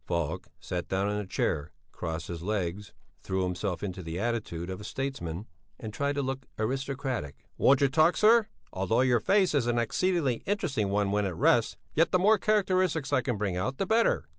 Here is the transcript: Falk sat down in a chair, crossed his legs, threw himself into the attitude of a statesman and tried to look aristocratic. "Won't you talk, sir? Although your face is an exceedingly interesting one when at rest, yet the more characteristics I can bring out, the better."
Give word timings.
Falk 0.03 0.47
sat 0.59 0.87
down 0.87 1.11
in 1.11 1.17
a 1.17 1.27
chair, 1.27 1.71
crossed 1.91 2.27
his 2.27 2.41
legs, 2.41 2.91
threw 3.21 3.43
himself 3.43 3.83
into 3.83 4.01
the 4.01 4.19
attitude 4.19 4.67
of 4.71 4.81
a 4.81 4.83
statesman 4.83 5.45
and 5.79 5.93
tried 5.93 6.15
to 6.15 6.23
look 6.23 6.47
aristocratic. 6.57 7.45
"Won't 7.55 7.81
you 7.81 7.87
talk, 7.87 8.17
sir? 8.17 8.47
Although 8.73 9.01
your 9.01 9.19
face 9.19 9.53
is 9.53 9.67
an 9.67 9.77
exceedingly 9.77 10.41
interesting 10.47 10.89
one 10.89 11.11
when 11.11 11.25
at 11.27 11.35
rest, 11.35 11.77
yet 11.93 12.09
the 12.11 12.17
more 12.17 12.39
characteristics 12.39 13.13
I 13.13 13.21
can 13.21 13.37
bring 13.37 13.55
out, 13.55 13.77
the 13.77 13.85
better." 13.85 14.25